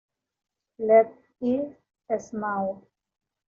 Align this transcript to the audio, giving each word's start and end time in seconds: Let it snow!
Let 0.79 1.13
it 1.41 1.77
snow! 2.17 2.87